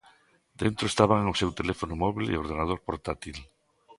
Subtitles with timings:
[0.61, 3.37] Dentro estaban o seu teléfono móbil e o ordenador portátil.